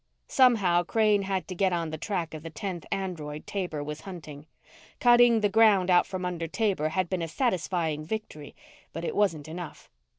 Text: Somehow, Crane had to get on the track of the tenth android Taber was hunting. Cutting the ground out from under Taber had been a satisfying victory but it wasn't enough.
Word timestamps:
Somehow, 0.29 0.81
Crane 0.81 1.21
had 1.21 1.47
to 1.47 1.53
get 1.53 1.71
on 1.71 1.91
the 1.91 1.97
track 1.99 2.33
of 2.33 2.41
the 2.41 2.49
tenth 2.49 2.87
android 2.91 3.45
Taber 3.45 3.83
was 3.83 4.01
hunting. 4.01 4.47
Cutting 4.99 5.41
the 5.41 5.47
ground 5.47 5.91
out 5.91 6.07
from 6.07 6.25
under 6.25 6.47
Taber 6.47 6.89
had 6.89 7.07
been 7.07 7.21
a 7.21 7.27
satisfying 7.27 8.03
victory 8.03 8.55
but 8.93 9.05
it 9.05 9.15
wasn't 9.15 9.47
enough. 9.47 9.91